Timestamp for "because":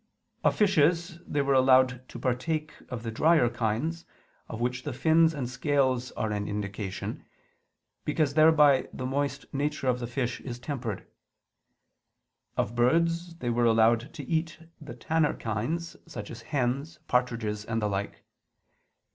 8.03-8.33